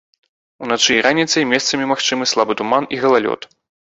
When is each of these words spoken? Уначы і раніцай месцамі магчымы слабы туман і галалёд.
Уначы 0.67 0.95
і 0.95 1.03
раніцай 1.07 1.43
месцамі 1.51 1.85
магчымы 1.91 2.29
слабы 2.33 2.57
туман 2.61 2.83
і 2.97 3.01
галалёд. 3.03 3.41